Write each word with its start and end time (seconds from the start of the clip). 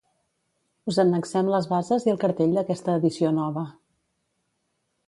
Us 0.91 0.97
annexem 1.03 1.51
les 1.57 1.69
bases 1.75 2.09
i 2.09 2.13
el 2.15 2.19
cartell 2.25 2.57
d'aquesta 2.59 2.97
edició 3.03 3.37
nova. 3.39 3.69